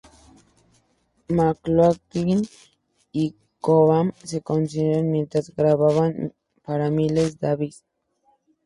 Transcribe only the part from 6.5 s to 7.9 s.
para Miles Davis.